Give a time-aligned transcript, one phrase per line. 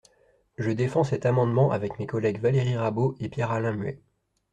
[0.57, 4.01] Je défends cet amendement avec mes collègues Valérie Rabault et Pierre-Alain Muet.